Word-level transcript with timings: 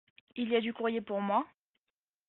Il 0.35 0.49
y 0.49 0.55
a 0.55 0.61
du 0.61 0.73
courrier 0.73 0.99
pour 0.99 1.21
moi? 1.21 1.45